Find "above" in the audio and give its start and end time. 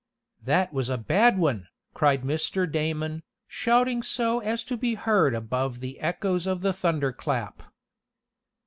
5.35-5.79